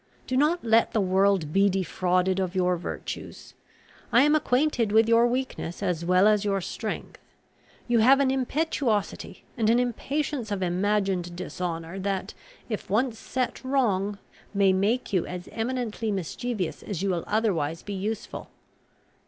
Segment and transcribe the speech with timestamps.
[0.25, 3.53] Do not let the world be defrauded of your virtues.
[4.11, 7.19] I am acquainted with your weakness as well as your strength.
[7.87, 12.33] You have an impetuosity, and an impatience of imagined dishonour, that,
[12.67, 14.17] if once set wrong,
[14.55, 18.49] may make you as eminently mischievous as you will otherwise be useful.